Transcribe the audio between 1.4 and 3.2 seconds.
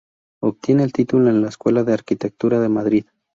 la Escuela de Arquitectura de Madrid.